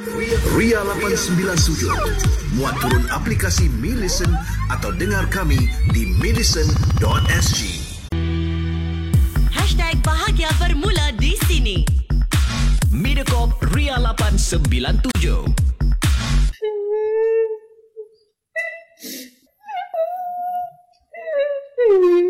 [0.00, 4.32] Ria, Ria, Ria 897 Muat turun aplikasi Mi Listen
[4.72, 7.58] atau dengar kami di millicent.sg
[9.52, 11.84] Hashtag bahagia bermula di sini.
[12.88, 15.52] Mediacorp Ria 897.
[21.80, 22.26] Misteri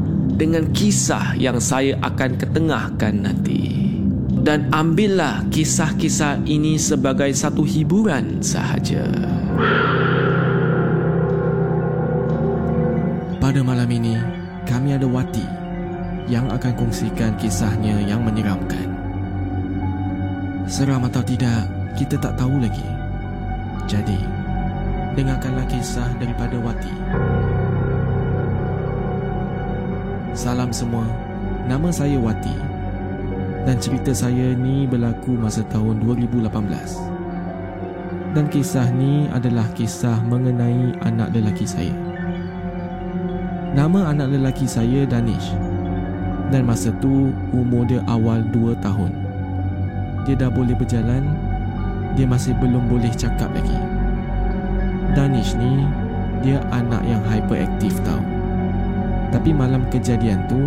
[0.41, 3.93] dengan kisah yang saya akan ketengahkan nanti.
[4.41, 9.05] Dan ambillah kisah-kisah ini sebagai satu hiburan sahaja.
[13.37, 14.17] Pada malam ini,
[14.65, 15.45] kami ada Wati
[16.25, 18.89] yang akan kongsikan kisahnya yang menyeramkan.
[20.65, 22.87] Seram atau tidak, kita tak tahu lagi.
[23.85, 24.17] Jadi,
[25.13, 27.50] dengarkanlah kisah daripada Wati.
[30.31, 31.03] Salam semua,
[31.67, 32.55] nama saya Wati.
[33.67, 36.47] Dan cerita saya ni berlaku masa tahun 2018.
[38.31, 41.91] Dan kisah ni adalah kisah mengenai anak lelaki saya.
[43.75, 45.51] Nama anak lelaki saya Danish.
[46.47, 49.11] Dan masa tu umur dia awal 2 tahun.
[50.23, 51.27] Dia dah boleh berjalan
[52.15, 53.79] dia masih belum boleh cakap lagi.
[55.11, 55.83] Danish ni,
[56.39, 58.40] dia anak yang hyperaktif tau.
[59.31, 60.59] Tapi malam kejadian tu,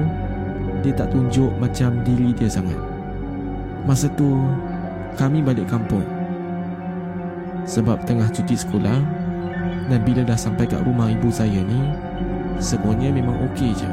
[0.81, 2.81] dia tak tunjuk macam diri dia sangat.
[3.85, 4.41] Masa tu,
[5.21, 6.05] kami balik kampung.
[7.69, 9.01] Sebab tengah cuti sekolah
[9.93, 11.93] dan bila dah sampai kat rumah ibu saya ni,
[12.57, 13.89] semuanya memang okey je.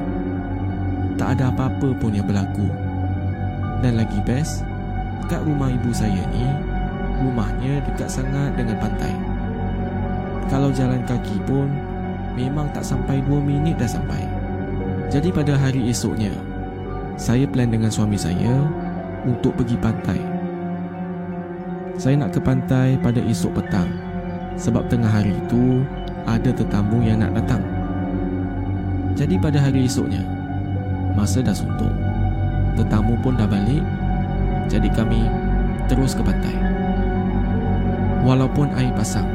[1.19, 2.71] Tak ada apa-apa pun yang berlaku.
[3.83, 4.63] Dan lagi best,
[5.27, 6.47] kat rumah ibu saya ni,
[7.19, 9.11] rumahnya dekat sangat dengan pantai.
[10.47, 11.67] Kalau jalan kaki pun
[12.35, 14.30] memang tak sampai 2 minit dah sampai.
[15.11, 16.31] Jadi pada hari esoknya,
[17.19, 18.63] saya plan dengan suami saya
[19.27, 20.15] untuk pergi pantai.
[21.99, 23.91] Saya nak ke pantai pada esok petang
[24.55, 25.83] sebab tengah hari itu
[26.23, 27.59] ada tetamu yang nak datang.
[29.19, 30.23] Jadi pada hari esoknya,
[31.11, 31.91] masa dah suntuk.
[32.79, 33.83] Tetamu pun dah balik.
[34.71, 35.27] Jadi kami
[35.91, 36.55] terus ke pantai.
[38.23, 39.27] Walaupun air pasang,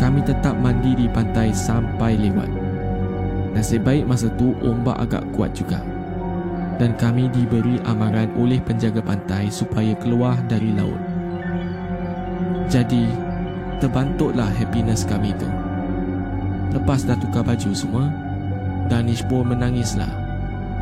[0.00, 2.59] kami tetap mandi di pantai sampai lewat.
[3.50, 5.82] Nasib baik masa tu ombak agak kuat juga.
[6.80, 10.96] Dan kami diberi amaran oleh penjaga pantai supaya keluar dari laut.
[12.70, 13.04] Jadi,
[13.82, 15.48] terbantuklah happiness kami tu.
[16.72, 18.08] Lepas dah tukar baju semua,
[18.86, 20.10] Danish pun menangislah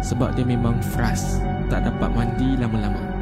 [0.05, 3.19] sebab dia memang fras tak dapat mandi lama-lama.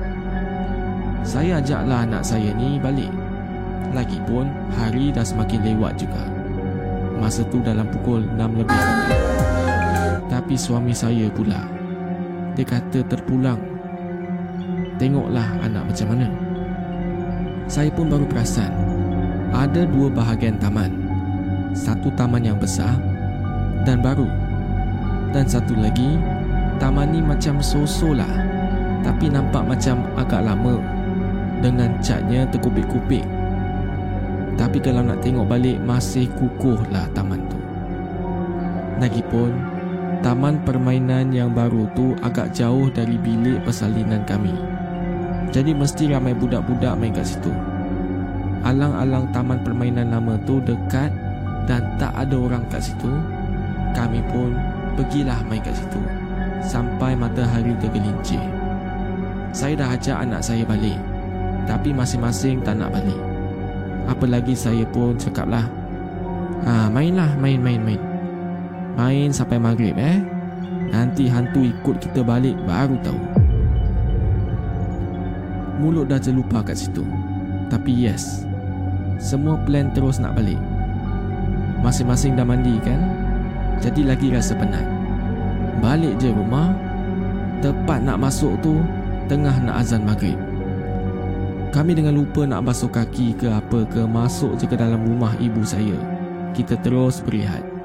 [1.26, 3.10] Saya ajaklah anak saya ni balik
[3.90, 4.46] Lagipun
[4.78, 6.22] hari dah semakin lewat juga
[7.18, 8.82] Masa tu dalam pukul 6 lebih
[10.46, 11.66] Tapi suami saya pula
[12.54, 13.58] Dia kata terpulang
[14.94, 16.30] Tengoklah anak macam mana
[17.66, 18.70] Saya pun baru perasan
[19.50, 21.02] Ada dua bahagian taman
[21.74, 22.94] Satu taman yang besar
[23.82, 24.30] Dan baru
[25.34, 26.14] Dan satu lagi,
[26.78, 28.30] taman ni macam so-so lah.
[29.02, 30.78] Tapi nampak macam agak lama.
[31.58, 33.26] Dengan catnya terkupik-kupik.
[34.54, 37.58] Tapi kalau nak tengok balik, masih kukuh lah taman tu.
[38.96, 39.75] Lagipun,
[40.26, 44.50] taman permainan yang baru tu agak jauh dari bilik persalinan kami.
[45.54, 47.54] Jadi mesti ramai budak-budak main kat situ.
[48.66, 51.14] Alang-alang taman permainan lama tu dekat
[51.70, 53.06] dan tak ada orang kat situ,
[53.94, 54.50] kami pun
[54.98, 56.02] pergilah main kat situ
[56.58, 58.42] sampai matahari tergelincir.
[59.54, 60.98] Saya dah ajak anak saya balik,
[61.70, 63.22] tapi masing-masing tak nak balik.
[64.10, 65.70] Apa lagi saya pun cakaplah,
[66.66, 67.62] ah mainlah, main,
[68.96, 70.18] main, sampai maghrib eh.
[70.90, 73.20] Nanti hantu ikut kita balik baru tahu.
[75.76, 77.04] Mulut dah terlupa kat situ.
[77.68, 78.48] Tapi yes,
[79.20, 80.58] semua plan terus nak balik.
[81.84, 82.98] Masing-masing dah mandi kan?
[83.84, 84.88] Jadi lagi rasa penat.
[85.84, 86.72] Balik je rumah,
[87.60, 88.80] tepat nak masuk tu,
[89.28, 90.40] tengah nak azan maghrib.
[91.76, 95.60] Kami dengan lupa nak basuh kaki ke apa ke masuk je ke dalam rumah ibu
[95.60, 96.00] saya.
[96.56, 97.75] Kita terus berehat.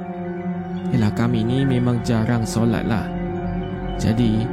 [0.91, 3.07] Yelah kami ni memang jarang solat lah.
[3.95, 4.43] Jadi,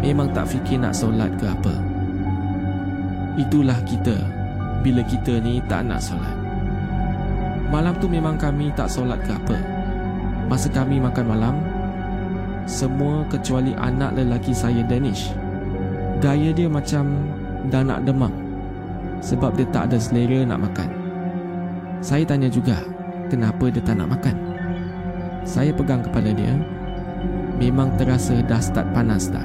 [0.00, 1.74] memang tak fikir nak solat ke apa.
[3.36, 4.16] Itulah kita
[4.80, 6.36] bila kita ni tak nak solat.
[7.72, 9.56] Malam tu memang kami tak solat ke apa.
[10.48, 11.56] Masa kami makan malam,
[12.68, 15.32] semua kecuali anak lelaki saya Danish.
[16.20, 17.32] Gaya dia macam
[17.72, 18.30] dah nak demam
[19.22, 20.90] sebab dia tak ada selera nak makan.
[22.02, 22.76] Saya tanya juga
[23.30, 24.51] kenapa dia tak nak makan.
[25.42, 26.54] Saya pegang kepala dia,
[27.58, 29.44] memang terasa dah start panas dah.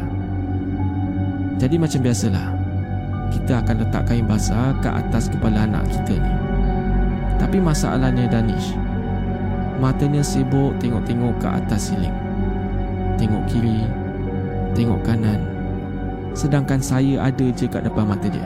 [1.58, 2.48] Jadi macam biasalah,
[3.34, 6.34] kita akan letak kain basah ke atas kepala anak kita ni.
[7.42, 8.78] Tapi masalahnya Danish,
[9.82, 12.14] matanya sibuk tengok-tengok ke atas siling.
[13.18, 13.82] Tengok kiri,
[14.78, 15.42] tengok kanan.
[16.38, 18.46] Sedangkan saya ada je kat depan mata dia.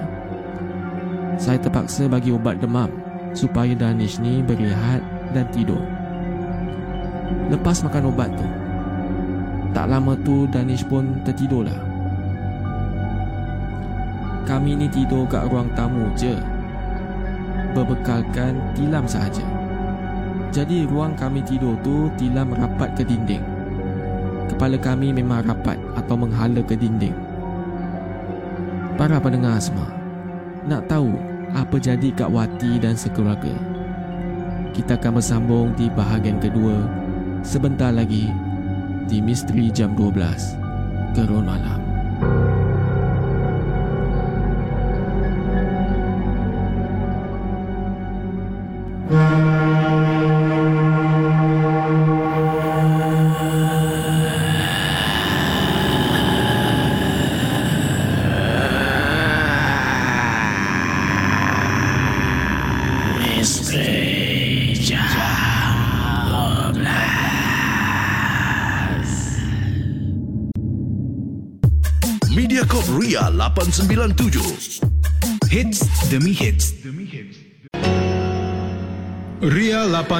[1.36, 2.88] Saya terpaksa bagi ubat demam
[3.36, 5.04] supaya Danish ni berehat
[5.36, 5.84] dan tidur.
[7.52, 8.48] Lepas makan ubat tu,
[9.76, 11.92] tak lama tu Danish pun tertidurlah
[14.52, 16.36] kami ni tidur kat ruang tamu je.
[17.72, 19.48] Berbekalkan tilam sahaja.
[20.52, 23.40] Jadi ruang kami tidur tu tilam rapat ke dinding.
[24.52, 27.16] Kepala kami memang rapat atau menghala ke dinding.
[29.00, 29.88] Para pendengar semua
[30.68, 31.16] Nak tahu
[31.56, 33.56] apa jadi Kak Wati dan sekeluarga?
[34.76, 36.76] Kita akan bersambung di bahagian kedua
[37.42, 38.30] Sebentar lagi
[39.10, 41.82] di Misteri Jam 12 Gerun Malam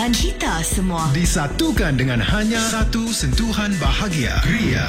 [0.00, 1.12] dan kita semua.
[1.12, 4.88] Disatukan dengan hanya Satu sentuhan bahagia Ria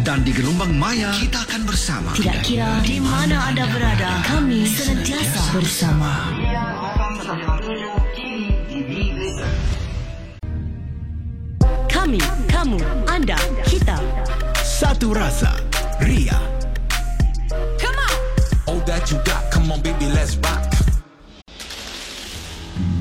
[0.00, 2.16] Dan di gelombang maya, kita akan bersama.
[2.16, 6.12] Tidak kira di mana anda berada, kami senantiasa bersama.
[11.90, 12.78] Kami, kamu,
[13.10, 13.36] anda,
[13.68, 13.98] kita.
[14.64, 15.52] Satu rasa.
[16.00, 16.38] Ria.
[18.66, 20.75] All that you got, come on baby, let's rock.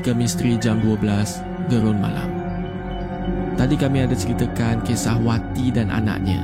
[0.00, 2.30] Selamat kembali ke Misteri Jam 12 Gerun Malam.
[3.52, 6.40] Tadi kami ada ceritakan kisah Wati dan anaknya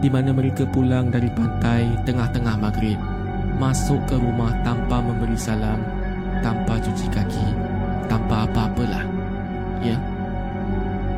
[0.00, 2.96] di mana mereka pulang dari pantai tengah-tengah maghrib
[3.60, 5.84] masuk ke rumah tanpa memberi salam,
[6.40, 7.48] tanpa cuci kaki,
[8.08, 9.04] tanpa apa-apalah.
[9.84, 10.00] Ya.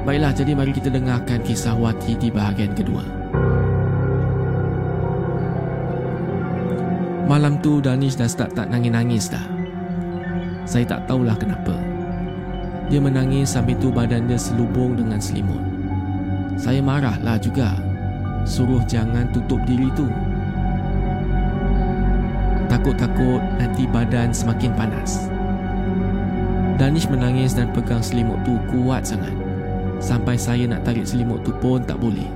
[0.03, 3.07] Baiklah, jadi mari kita dengarkan kisah Wati di bahagian kedua.
[7.31, 9.52] Malam tu Danish dah start tak nangis-nangis dah.
[10.63, 11.75] Saya tak tahulah kenapa.
[12.93, 15.61] Dia menangis sambil tu badan dia selubung dengan selimut.
[16.61, 17.73] Saya marahlah juga.
[18.45, 20.07] Suruh jangan tutup diri tu.
[22.69, 25.31] Takut-takut nanti badan semakin panas.
[26.77, 29.33] Danish menangis dan pegang selimut tu kuat sangat.
[30.03, 32.27] Sampai saya nak tarik selimut tu pun tak boleh.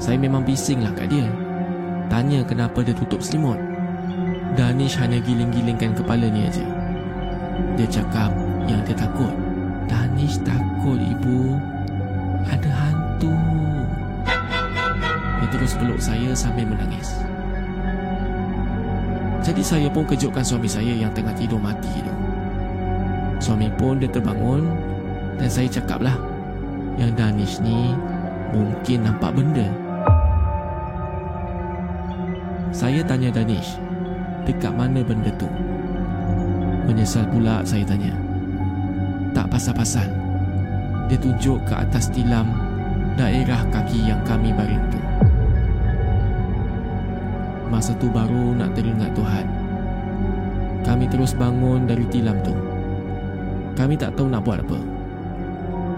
[0.00, 1.26] Saya memang bisinglah kat dia.
[2.08, 3.58] Tanya kenapa dia tutup selimut.
[4.56, 6.79] Danish hanya giling-gilingkan kepalanya aja.
[7.76, 8.30] Dia cakap
[8.68, 9.32] yang dia takut.
[9.90, 11.58] Danish takut ibu.
[12.46, 13.34] Ada hantu.
[15.40, 17.20] Dia terus peluk saya sambil menangis.
[19.40, 22.14] Jadi saya pun kejutkan suami saya yang tengah tidur mati tu.
[23.40, 24.68] Suami pun dia terbangun
[25.40, 26.12] dan saya cakaplah
[27.00, 27.96] yang Danish ni
[28.52, 29.64] mungkin nampak benda.
[32.70, 33.80] Saya tanya Danish,
[34.44, 35.48] dekat mana benda tu?
[36.90, 38.10] Menyesal pula saya tanya.
[39.30, 40.10] Tak pasal-pasal.
[41.06, 42.50] Dia tunjuk ke atas tilam
[43.14, 44.98] daerah kaki yang kami baring tu.
[47.70, 49.46] Masa tu baru nak teringat Tuhan.
[50.82, 52.58] Kami terus bangun dari tilam tu.
[53.78, 54.82] Kami tak tahu nak buat apa.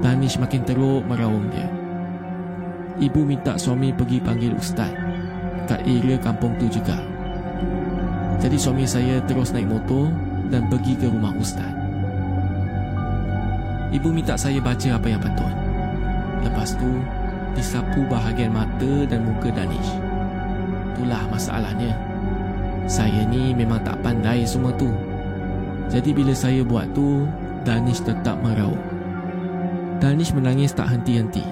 [0.04, 1.72] Danish makin teruk meraung dia.
[3.00, 4.92] Ibu minta suami pergi panggil ustaz
[5.64, 7.00] kat area kampung tu juga.
[8.44, 11.72] Jadi suami saya terus naik motor dan pergi ke rumah ustaz.
[13.92, 15.54] Ibu minta saya baca apa yang patut.
[16.44, 17.00] Lepas tu,
[17.56, 19.96] disapu bahagian mata dan muka Danish.
[20.92, 21.96] Itulah masalahnya.
[22.84, 24.92] Saya ni memang tak pandai semua tu.
[25.88, 27.24] Jadi bila saya buat tu,
[27.64, 28.80] Danish tetap meraup.
[30.00, 31.44] Danish menangis tak henti-henti.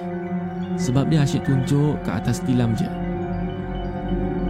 [0.81, 2.89] Sebab dia asyik tunjuk ke atas tilam je.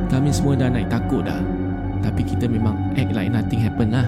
[0.08, 1.39] Kami semua dah naik takut dah.
[2.01, 4.08] Tapi kita memang act like nothing happen lah.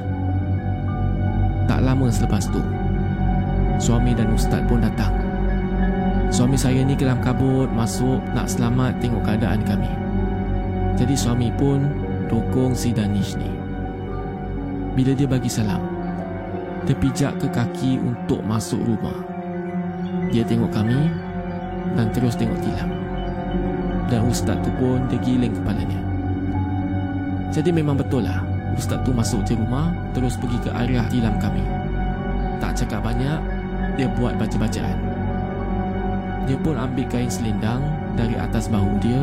[1.93, 2.57] Lama selepas tu
[3.77, 5.13] Suami dan ustaz pun datang.
[6.33, 9.93] Suami saya ni kelam kabut Masuk nak selamat tengok keadaan kami.
[10.97, 11.85] Jadi suami pun
[12.25, 13.45] Dukung si Danish ni.
[14.97, 15.85] Bila dia bagi salam
[16.89, 19.21] Dia pijak ke kaki Untuk masuk rumah.
[20.33, 20.97] Dia tengok kami
[21.93, 22.89] Dan terus tengok tilam.
[24.09, 26.01] Dan ustaz tu pun Dia giling kepalanya.
[27.53, 28.41] Jadi memang betul lah
[28.73, 31.82] Ustaz tu masuk je rumah Terus pergi ke arah tilam kami
[32.63, 33.43] Tak cakap banyak
[33.99, 34.97] Dia buat baca-bacaan.
[36.47, 37.83] Dia pun ambil kain selendang
[38.15, 39.19] Dari atas bahu dia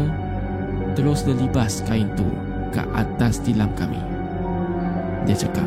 [0.92, 2.28] Terus dia libas kain tu
[2.68, 3.96] Ke atas tilam kami.
[5.24, 5.64] Dia cakap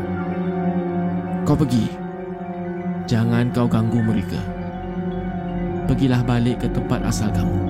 [1.42, 1.90] Kau pergi.
[3.04, 4.40] Jangan kau ganggu mereka.
[5.84, 7.60] Pergilah balik ke tempat asal kamu.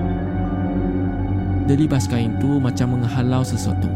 [1.67, 3.91] Dia libas kain tu macam menghalau sesuatu.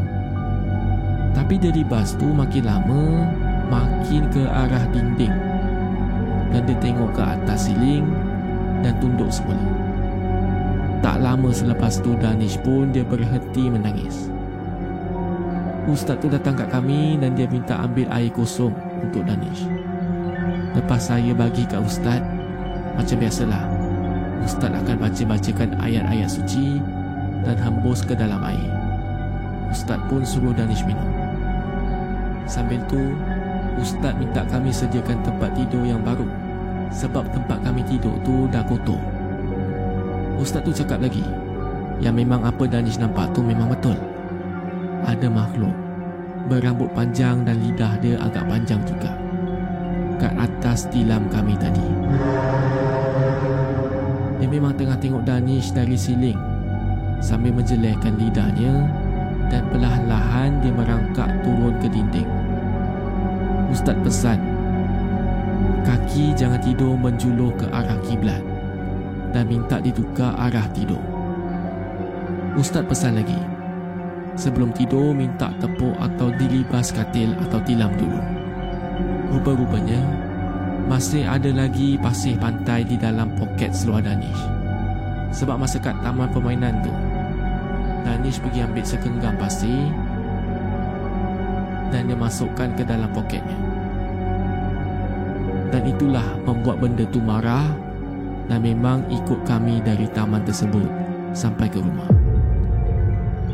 [1.32, 3.24] Tapi dari bas tu makin lama
[3.72, 5.49] Makin ke arah dinding
[6.50, 8.06] Dan dia tengok ke atas siling
[8.82, 9.62] Dan tunduk semula.
[11.00, 14.28] Tak lama selepas tu Danish pun dia berhenti menangis.
[15.88, 19.64] Ustaz tu datang kat kami Dan dia minta ambil air kosong Untuk Danish.
[20.76, 22.20] Lepas saya bagi kat Ustaz
[22.94, 23.64] Macam biasalah
[24.44, 26.78] Ustaz akan baca-bacakan ayat-ayat suci
[27.42, 28.70] Dan hembus ke dalam air.
[29.70, 31.06] Ustaz pun suruh Danish minum.
[32.50, 33.14] Sambil tu,
[33.78, 36.26] Ustaz minta kami sediakan tempat tidur yang baru
[36.90, 39.00] sebab tempat kami tidur tu dah kotor.
[40.36, 41.24] Ustaz tu cakap lagi,
[42.02, 43.96] yang memang apa Danish nampak tu memang betul.
[45.06, 45.72] Ada makhluk
[46.50, 49.14] berambut panjang dan lidah dia agak panjang juga
[50.20, 51.86] kat atas tilam kami tadi.
[54.36, 56.36] Dia memang tengah tengok Danish dari siling
[57.24, 58.84] sambil menjelehkan lidahnya
[59.48, 62.28] dan perlahan-lahan dia merangkak turun ke dinding.
[63.72, 64.38] Ustaz pesan,
[65.86, 68.42] kaki jangan tidur menjulur ke arah kiblat
[69.30, 71.00] dan minta ditukar arah tidur.
[72.58, 73.38] Ustaz pesan lagi,
[74.34, 78.20] sebelum tidur minta tepuk atau dilibas katil atau tilam dulu.
[79.30, 80.02] Rupa-rupanya,
[80.90, 84.42] masih ada lagi pasir pantai di dalam poket seluar Danish.
[85.30, 86.90] Sebab masa kat taman permainan tu,
[88.02, 89.94] Danish pergi ambil segenggam pasir
[91.94, 93.69] dan dia masukkan ke dalam poketnya.
[95.70, 97.66] Dan itulah membuat benda tu marah
[98.50, 100.90] dan memang ikut kami dari taman tersebut
[101.30, 102.10] sampai ke rumah.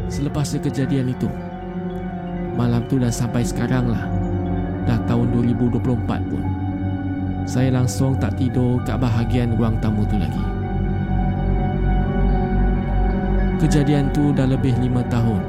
[0.08, 1.28] Selepas kejadian itu,
[2.56, 4.08] malam tu dah sampai sekarang lah.
[4.88, 6.44] Dah tahun 2024 pun.
[7.44, 10.44] Saya langsung tak tidur kat bahagian ruang tamu tu lagi.
[13.60, 15.42] Kejadian tu dah lebih lima tahun.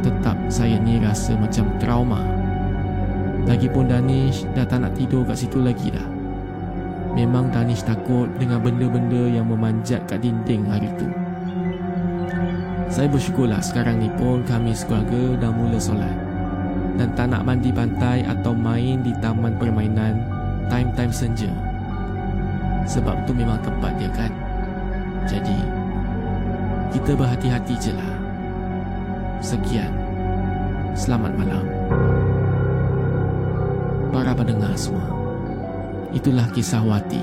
[0.00, 2.39] Tetap saya ni rasa macam trauma.
[3.50, 6.06] Lagipun Danish dah tak nak tidur kat situ lagi dah.
[7.18, 11.10] Memang Danish takut dengan benda-benda yang memanjat kat dinding hari tu.
[12.86, 16.14] Saya bersyukurlah sekarang ni pun kami sekeluarga dah mula solat.
[16.94, 20.22] Dan tak nak mandi pantai atau main di taman permainan
[20.70, 21.50] time-time senja.
[22.86, 24.30] Sebab tu memang tempat dia kan.
[25.26, 25.58] Jadi,
[26.94, 28.14] kita berhati-hati je lah.
[29.42, 29.90] Sekian.
[30.94, 31.66] Selamat malam.
[34.10, 35.06] Para pendengar semua.
[36.10, 37.22] Itulah kisah Wati.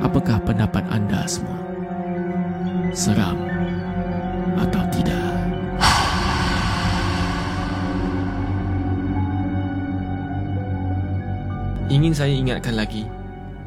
[0.00, 1.60] Apakah pendapat anda semua?
[2.96, 3.36] Seram
[4.56, 5.28] atau tidak?
[11.92, 13.04] Ingin saya ingatkan lagi,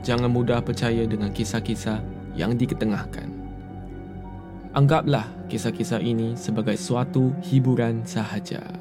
[0.02, 2.02] jangan mudah percaya dengan kisah-kisah
[2.34, 3.30] yang diketengahkan.
[4.74, 8.81] Anggaplah kisah-kisah ini sebagai suatu hiburan sahaja.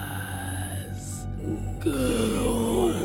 [1.41, 3.01] Gerun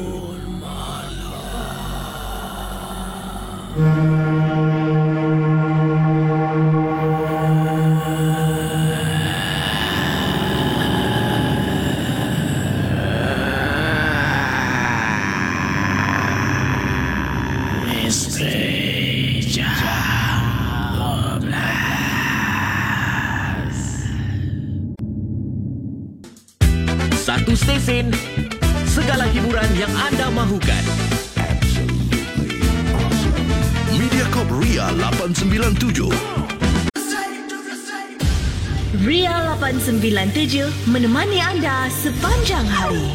[39.05, 43.13] Ria 897 menemani anda sepanjang hari.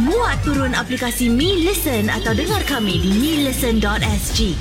[0.00, 4.56] Muat turun aplikasi Mi Listen atau dengar kami di milisten.sg.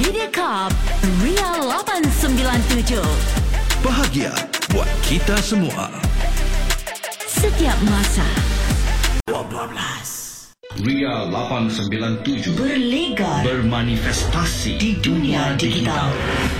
[0.00, 0.72] MediaCorp
[1.20, 3.04] Ria 897.
[3.84, 4.32] Bahagia
[4.72, 5.92] buat kita semua.
[7.28, 8.24] Setiap masa.
[9.28, 10.17] 12.
[10.76, 16.12] Ria 897 berlegar bermanifestasi di dunia digital.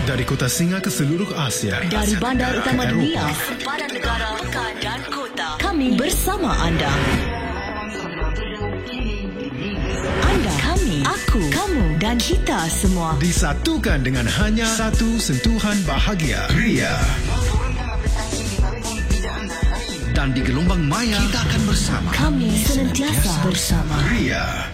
[0.08, 1.76] Dari kota Singa ke seluruh Asia.
[1.84, 5.48] Dari bandar utama ke dunia, sempadan negara, pekan dan kota.
[5.60, 6.88] Kami bersama anda.
[10.24, 13.12] Anda, kami, aku, kamu dan kita semua.
[13.20, 16.48] Disatukan dengan hanya satu sentuhan bahagia.
[16.56, 16.96] Ria.
[20.18, 22.10] Dan di gelombang maya kita akan bersama.
[22.10, 24.02] Kami senantiasa bersama.
[24.10, 24.66] Ria.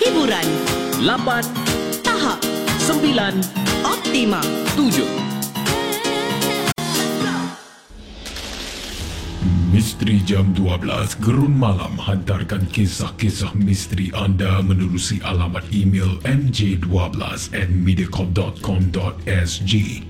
[0.00, 0.48] Hiburan,
[1.04, 2.40] 8, tahap,
[2.88, 3.44] 9,
[3.84, 4.40] optima.
[4.72, 5.04] 7.
[9.68, 20.09] Misteri Jam 12 Gerun Malam hantarkan kisah-kisah misteri anda menerusi alamat email mj12 at mediacorp.com.sg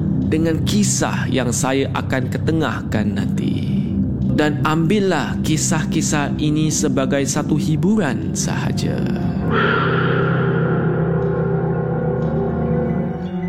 [0.31, 3.83] dengan kisah yang saya akan ketengahkan nanti.
[4.31, 8.95] Dan ambillah kisah-kisah ini sebagai satu hiburan sahaja.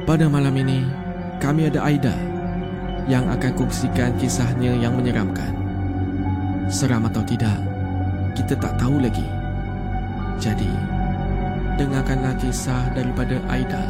[0.02, 0.82] Pada malam ini,
[1.38, 2.18] kami ada Aida
[3.06, 5.54] yang akan kongsikan kisahnya yang menyeramkan.
[6.66, 7.62] Seram atau tidak,
[8.34, 9.24] kita tak tahu lagi.
[10.42, 10.68] Jadi,
[11.78, 13.86] dengarkanlah kisah daripada Aida.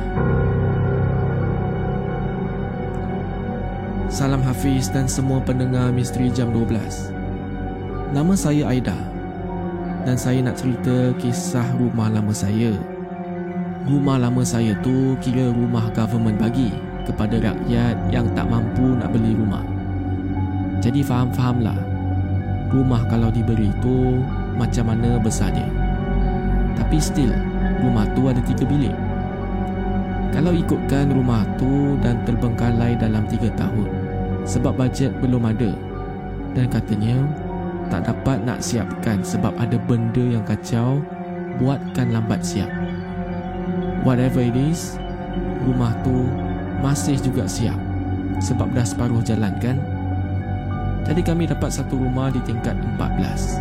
[4.13, 8.13] Salam Hafiz dan semua pendengar Misteri Jam 12.
[8.13, 8.93] Nama saya Aida
[10.05, 12.77] dan saya nak cerita kisah rumah lama saya.
[13.89, 16.77] Rumah lama saya tu kira rumah government bagi
[17.09, 19.65] kepada rakyat yang tak mampu nak beli rumah.
[20.85, 21.81] Jadi faham-fahamlah.
[22.69, 24.21] Rumah kalau diberi tu
[24.61, 25.73] macam mana besar dia.
[26.77, 27.33] Tapi still,
[27.81, 28.93] rumah tu ada tiga bilik.
[30.37, 34.02] Kalau ikutkan rumah tu dan terbengkalai dalam tiga tahun
[34.45, 35.73] sebab bajet belum ada
[36.53, 37.17] dan katanya
[37.89, 41.05] tak dapat nak siapkan sebab ada benda yang kacau
[41.61, 42.69] buatkan lambat siap.
[44.03, 44.97] Whatever it is,
[45.63, 46.27] rumah tu
[46.81, 47.77] masih juga siap
[48.41, 49.79] sebab dah separuh jalan kan?
[51.03, 53.61] Jadi kami dapat satu rumah di tingkat 14.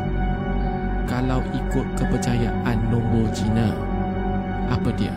[1.09, 3.73] Kalau ikut kepercayaan nombor Cina,
[4.71, 5.11] apa dia?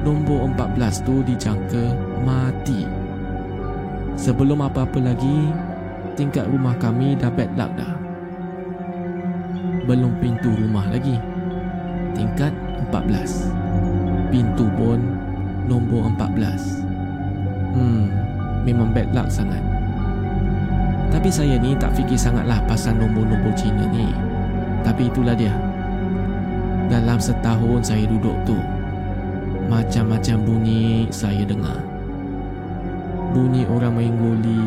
[0.00, 1.92] Nombor 14 tu dijangka
[2.24, 2.99] mati.
[4.20, 5.48] Sebelum apa-apa lagi,
[6.12, 7.88] tingkat rumah kami dah bad luck dah.
[9.88, 11.16] Belum pintu rumah lagi.
[12.12, 12.52] Tingkat
[12.92, 13.48] 14
[14.28, 15.00] Pintu pun
[15.64, 16.84] Nombor 14
[17.72, 18.12] Hmm
[18.68, 19.64] Memang bad luck sangat.
[21.08, 24.12] Tapi saya ni tak fikir sangatlah Pasal nombor-nombor Cina ni.
[24.84, 25.56] Tapi itulah dia.
[26.92, 28.58] Dalam setahun saya duduk tu
[29.72, 31.89] Macam-macam bunyi saya dengar
[33.30, 34.66] Bunyi orang main goli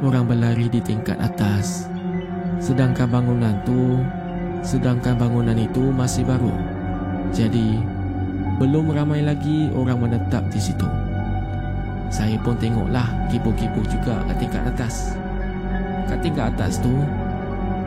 [0.00, 1.86] Orang berlari di tingkat atas
[2.58, 4.00] Sedangkan bangunan tu
[4.60, 6.52] Sedangkan bangunan itu masih baru.
[7.32, 7.80] Jadi,
[8.60, 10.84] belum ramai lagi orang menetap di situ.
[12.12, 15.16] Saya pun tengoklah kipu-kipu juga kat tingkat atas.
[16.10, 16.92] Kat tingkat atas tu,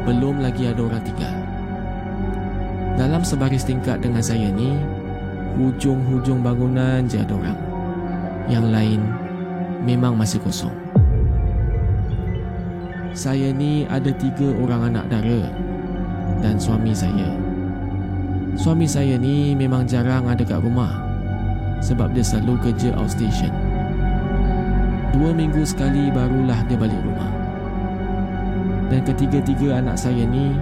[0.07, 1.35] belum lagi ada orang tinggal.
[2.97, 4.73] Dalam sebaris tingkat dengan saya ni,
[5.59, 7.59] hujung-hujung bangunan je ada orang.
[8.49, 8.99] Yang lain
[9.83, 10.73] memang masih kosong.
[13.13, 15.45] Saya ni ada tiga orang anak dara
[16.41, 17.29] dan suami saya.
[18.57, 20.97] Suami saya ni memang jarang ada kat rumah
[21.83, 23.53] sebab dia selalu kerja outstation.
[25.13, 27.29] Dua minggu sekali barulah dia balik rumah.
[28.89, 30.57] Dan ketiga-tiga anak saya ni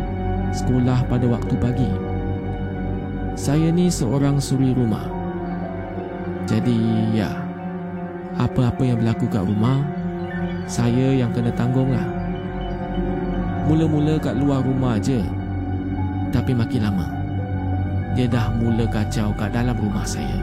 [0.52, 1.92] sekolah pada waktu pagi.
[3.36, 5.08] Saya ni seorang suri rumah.
[6.46, 7.32] Jadi ya,
[8.40, 9.84] apa-apa yang berlaku kat rumah,
[10.70, 12.08] saya yang kena tanggung lah.
[13.68, 15.22] Mula-mula kat luar rumah je,
[16.32, 17.08] tapi makin lama
[18.16, 20.36] Dia dah mula kacau kat dalam rumah saya.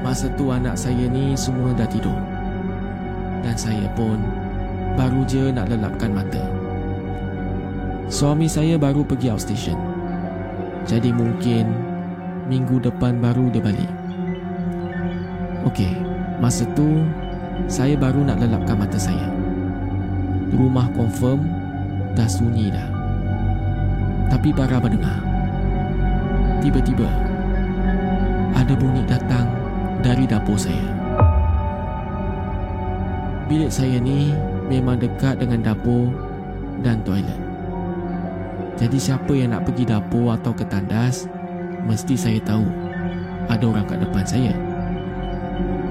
[0.00, 2.16] Masa tu anak saya ni semua dah tidur.
[3.44, 4.16] Dan saya pun
[4.96, 6.40] baru je nak lelapkan mata.
[8.08, 9.76] Suami saya baru pergi outstation.
[10.88, 11.68] Jadi mungkin
[12.48, 14.01] minggu depan baru dia balik
[15.62, 15.94] Okey,
[16.42, 17.06] masa tu
[17.70, 19.30] saya baru nak lelapkan mata saya
[20.52, 21.48] Rumah confirm
[22.12, 22.88] dah sunyi dah.
[24.28, 25.16] Tapi para mendengar.
[26.60, 27.08] Tiba-tiba
[28.52, 29.48] ada bunyi datang
[30.04, 30.92] dari dapur saya.
[33.48, 34.36] Bilik saya ni
[34.68, 36.12] memang dekat dengan dapur
[36.84, 37.40] dan toilet.
[38.76, 41.24] Jadi siapa yang nak pergi dapur atau ke tandas,
[41.88, 42.68] mesti saya tahu
[43.48, 44.52] ada orang kat depan saya.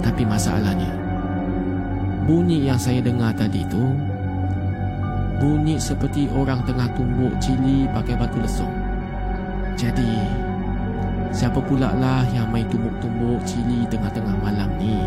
[0.02, 0.92] Tapi masalahnya,
[2.26, 3.94] bunyi yang saya dengar tadi tu
[5.42, 8.70] Bunyi seperti orang tengah tumbuk cili pakai batu lesung.
[9.74, 10.22] Jadi,
[11.34, 15.02] siapa pula lah yang main tumbuk-tumbuk cili tengah-tengah malam ni?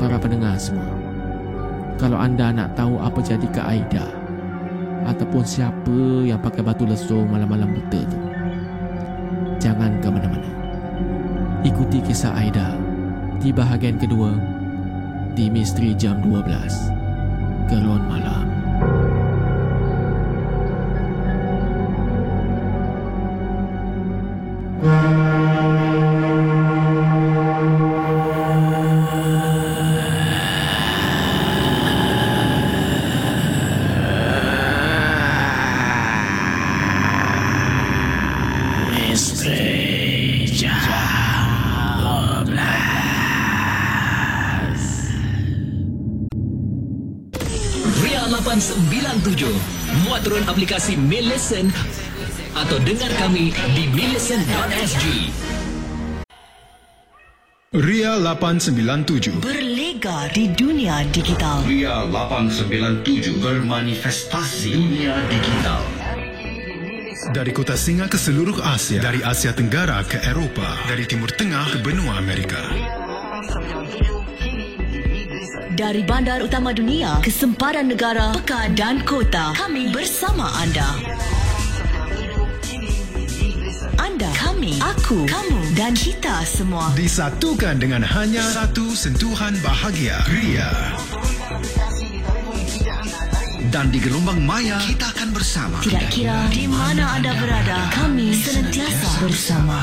[0.00, 0.88] Para pendengar semua,
[2.00, 4.08] kalau anda nak tahu apa jadi ke Aida
[5.04, 8.18] ataupun siapa yang pakai batu lesung malam-malam buta tu,
[9.60, 10.48] jangan ke mana-mana.
[11.60, 12.72] Ikuti kisah Aida
[13.42, 14.30] di bahagian kedua
[15.34, 18.46] di Misteri Jam 12 Gerun Malam.
[24.82, 25.31] Ria
[50.82, 51.70] aplikasi Millicent
[52.58, 55.04] Atau dengar kami di millicent.sg
[57.72, 61.62] Ria 897 Berlega di dunia digital.
[61.64, 65.82] Ria 897 bermanifestasi dunia digital.
[67.30, 71.78] Dari kota Singa ke seluruh Asia Dari Asia Tenggara ke Eropah Dari Timur Tengah ke
[71.78, 72.58] benua Amerika
[75.72, 80.84] Dari bandar utama dunia ke sempadan negara, pekan dan kota, kami bersama anda.
[83.96, 86.92] Anda, kami, aku, kamu dan kita semua.
[86.92, 90.68] Disatukan dengan hanya satu sentuhan bahagia Ria
[93.72, 95.80] Dan di gelombang maya, kita akan bersama.
[95.80, 99.80] Tidak kira di mana anda berada, kami senantiasa bersama.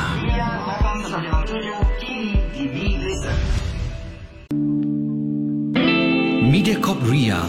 [6.50, 7.48] Mediacorp Ria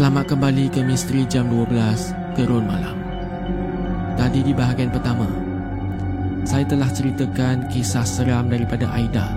[0.00, 1.76] Selamat kembali ke Misteri Jam 12
[2.32, 2.96] Gerun Malam.
[4.16, 5.28] Tadi di bahagian pertama
[6.40, 9.28] Saya telah ceritakan kisah seram daripada Aida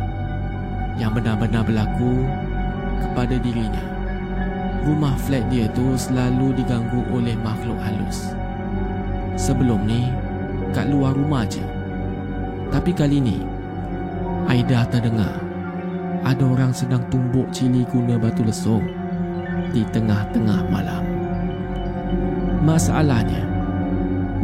[0.96, 2.24] Yang benar-benar berlaku
[3.04, 3.84] kepada dirinya.
[4.88, 8.32] Rumah flat dia tu selalu diganggu oleh makhluk halus.
[9.36, 10.08] Sebelum ni,
[10.72, 11.60] kat luar rumah je
[12.72, 13.44] tapi kali ni,
[14.48, 15.44] Aida terdengar
[16.24, 19.03] ada orang sedang tumbuk cili guna batu lesung
[19.74, 21.04] di tengah-tengah malam.
[22.62, 23.44] Masalahnya,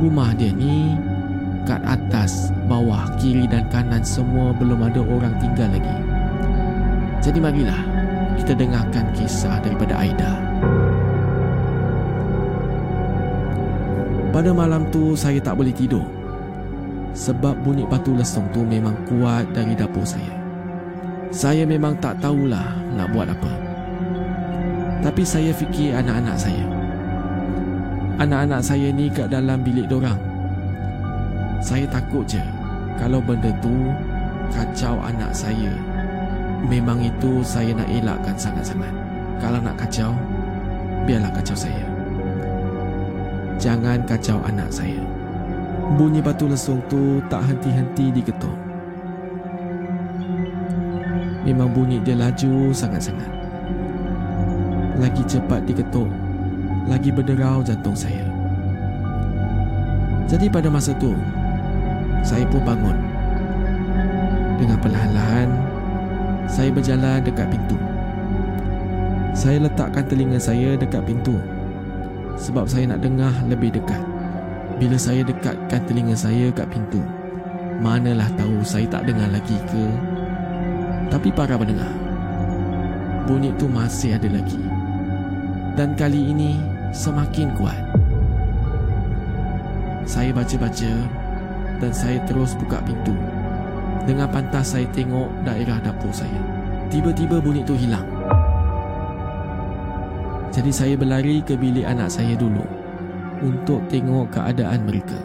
[0.01, 0.97] rumah dia ni
[1.69, 5.97] kat atas, bawah, kiri dan kanan semua belum ada orang tinggal lagi.
[7.21, 7.81] Jadi marilah
[8.41, 10.33] kita dengarkan kisah daripada Aida.
[14.33, 16.05] Pada malam tu saya tak boleh tidur
[17.13, 20.33] sebab bunyi batu lesung tu memang kuat dari dapur saya.
[21.29, 22.65] Saya memang tak tahulah
[22.97, 23.68] nak buat apa.
[24.99, 26.65] Tapi saya fikir anak-anak saya.
[28.19, 30.19] Anak-anak saya ni kat dalam bilik dorang.
[31.63, 32.43] Saya takut je
[32.99, 33.95] kalau benda tu
[34.51, 35.71] kacau anak saya.
[36.67, 38.91] Memang itu saya nak elakkan sangat-sangat.
[39.39, 40.11] Kalau nak kacau,
[41.07, 41.87] biarlah kacau saya.
[43.55, 44.99] Jangan kacau anak saya.
[45.95, 48.55] Bunyi batu lesung tu tak henti-henti diketuk.
[51.47, 53.38] Memang bunyi dia laju sangat-sangat.
[54.99, 56.11] Lagi cepat diketuk,
[56.91, 58.27] lagi berderau jantung saya.
[60.27, 61.15] Jadi pada masa tu,
[62.21, 62.97] saya pun bangun.
[64.59, 65.49] Dengan perlahan-lahan,
[66.51, 67.79] saya berjalan dekat pintu.
[69.31, 71.39] Saya letakkan telinga saya dekat pintu
[72.35, 74.03] sebab saya nak dengar lebih dekat.
[74.79, 77.03] Bila saya dekatkan telinga saya kat pintu
[77.83, 79.83] Manalah tahu saya tak dengar lagi ke
[81.11, 81.91] Tapi para pendengar
[83.27, 84.78] Bunyi tu masih ada lagi
[85.79, 86.59] Dan kali ini
[86.91, 87.79] semakin kuat
[90.03, 90.91] Saya baca-baca
[91.79, 93.15] Dan saya terus buka pintu
[94.03, 96.35] Dengan pantas saya tengok daerah dapur saya
[96.91, 98.03] Tiba-tiba bunyi tu hilang
[100.51, 102.67] Jadi saya berlari ke bilik anak saya dulu
[103.39, 105.15] untuk tengok keadaan mereka.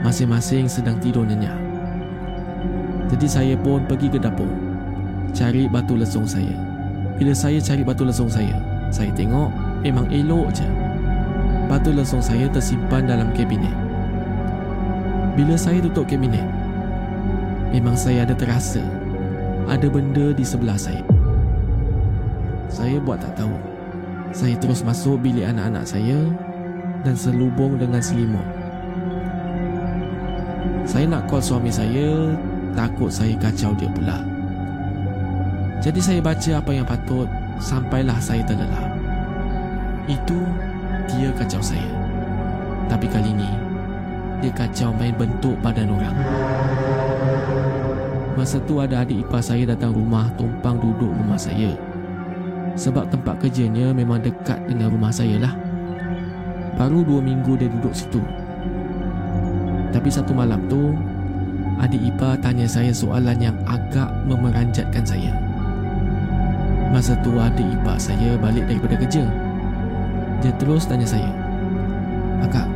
[0.00, 1.60] Masing-masing sedang tidur nyenyak.
[3.12, 4.48] Jadi saya pun pergi ke dapur
[5.36, 6.71] cari batu lesung saya.
[7.16, 8.56] Bila saya cari batu lesung saya,
[8.88, 9.52] saya tengok
[9.84, 10.68] memang elok je.
[11.68, 13.72] Batu lesung saya tersimpan dalam kabinet.
[15.32, 16.44] Bila saya tutup kabinet,
[17.72, 18.84] memang saya ada terasa
[19.70, 21.04] ada benda di sebelah saya.
[22.72, 23.54] Saya buat tak tahu.
[24.32, 26.18] Saya terus masuk bilik anak-anak saya
[27.04, 28.44] dan selubung dengan selimut.
[30.88, 32.32] Saya nak call suami saya,
[32.72, 34.31] takut saya kacau dia pula.
[35.82, 37.26] Jadi saya baca apa yang patut
[37.58, 38.86] sampailah saya terlelap.
[40.06, 40.38] Itu
[41.10, 41.90] dia kacau saya.
[42.86, 43.50] Tapi kali ini
[44.38, 46.14] dia kacau main bentuk badan orang.
[48.38, 51.74] Masa tu ada adik ipar saya datang rumah tumpang duduk rumah saya.
[52.78, 55.54] Sebab tempat kerjanya memang dekat dengan rumah saya lah.
[56.78, 58.22] Baru dua minggu dia duduk situ.
[59.90, 60.94] Tapi satu malam tu,
[61.82, 65.41] adik ipar tanya saya soalan yang agak memeranjatkan saya.
[66.92, 69.24] Masa tu adik ipar saya balik daripada kerja.
[70.44, 71.32] Dia terus tanya saya,
[72.44, 72.68] Akak,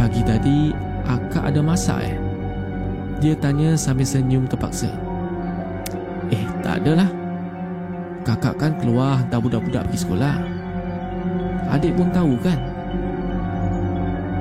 [0.00, 0.72] pagi tadi
[1.04, 2.16] akak ada masak eh?
[3.20, 4.88] Dia tanya sambil senyum terpaksa.
[6.32, 7.12] Eh, tak adalah.
[8.24, 10.34] Kakak kan keluar hantar budak-budak pergi sekolah.
[11.76, 12.56] Adik pun tahu kan?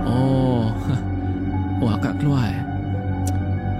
[0.07, 0.71] Oh,
[1.83, 2.61] oh akak keluar eh?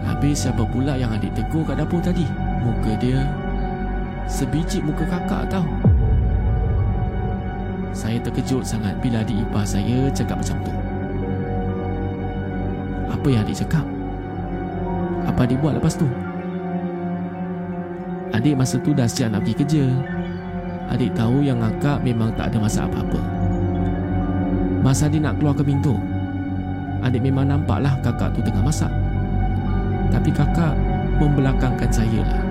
[0.03, 2.27] Habis siapa pula yang adik tegur kat dapur tadi?
[2.59, 3.23] Muka dia
[4.29, 5.65] sebiji muka kakak tau.
[7.89, 10.73] Saya terkejut sangat bila adik ipar saya cakap macam tu.
[13.09, 13.83] Apa yang adik cakap?
[15.25, 16.05] Apa adik buat lepas tu?
[18.29, 19.85] Adik masa tu dah siap nak pergi kerja.
[20.93, 23.19] Adik tahu yang akak memang tak ada masa apa-apa.
[24.85, 25.99] Masa adik nak keluar ke pintu,
[27.03, 28.93] adik memang nampaklah kakak tu tengah masak.
[30.13, 30.73] Tapi kakak
[31.19, 32.48] membelakangkan saya lah.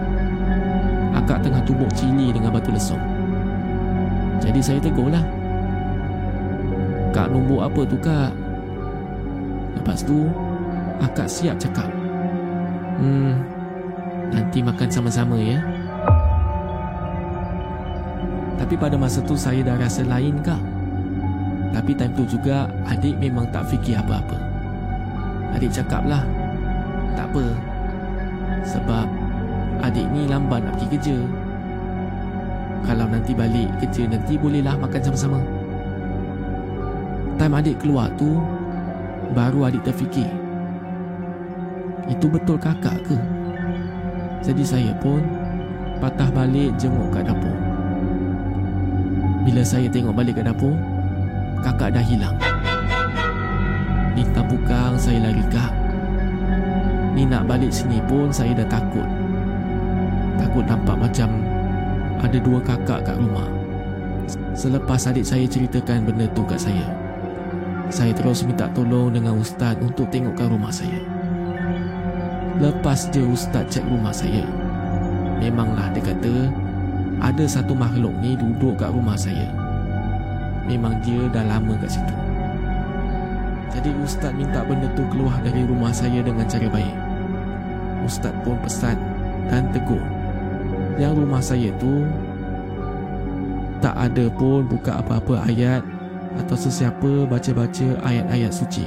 [1.16, 3.00] Akak tengah tumbuk cili dengan batu lesung.
[4.42, 5.24] Jadi saya tegur lah.
[7.12, 8.30] Kak numbuk apa tu kak?
[9.78, 10.28] Lepas tu,
[11.00, 11.88] akak siap cakap.
[12.98, 13.40] Hmm,
[14.34, 15.58] nanti makan sama-sama ya.
[18.58, 20.60] Tapi pada masa tu saya dah rasa lain kak.
[21.72, 24.36] Tapi time tu juga adik memang tak fikir apa-apa.
[25.56, 26.26] Adik cakap lah,
[27.16, 27.44] tak apa.
[28.66, 29.06] Sebab
[29.82, 31.18] adik ni lambat nak pergi kerja.
[32.86, 35.40] Kalau nanti balik kerja nanti bolehlah makan sama-sama.
[37.38, 38.40] Time adik keluar tu,
[39.36, 40.30] baru adik terfikir.
[42.08, 43.16] Itu betul kakak ke?
[44.42, 45.20] Jadi saya pun
[46.00, 47.56] patah balik jenguk kat dapur.
[49.44, 50.74] Bila saya tengok balik kat dapur,
[51.60, 52.36] kakak dah hilang.
[54.16, 55.72] Minta bukang saya lari kak.
[57.14, 59.17] Ni nak balik sini pun saya dah takut.
[60.38, 61.28] Takut nampak macam
[62.22, 63.46] ada dua kakak kat rumah.
[64.54, 66.86] Selepas adik saya ceritakan benda tu kat saya,
[67.88, 71.00] saya terus minta tolong dengan ustaz untuk tengokkan rumah saya.
[72.58, 74.44] Lepas je ustaz cek rumah saya,
[75.38, 76.50] memanglah dia kata
[77.22, 79.46] ada satu makhluk ni duduk kat rumah saya.
[80.66, 82.14] Memang dia dah lama kat situ.
[83.72, 86.96] Jadi ustaz minta benda tu keluar dari rumah saya dengan cara baik.
[88.04, 88.98] Ustaz pun pesan
[89.48, 90.02] dan tegur
[90.98, 92.02] yang rumah saya tu
[93.78, 95.86] tak ada pun buka apa-apa ayat
[96.42, 98.82] atau sesiapa baca-baca ayat-ayat suci.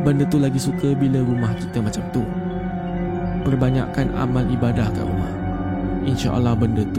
[0.00, 2.24] Benda tu lagi suka bila rumah kita macam tu.
[3.44, 5.32] Perbanyakkan amal ibadah kat rumah.
[6.08, 6.88] InsyaAllah benda tu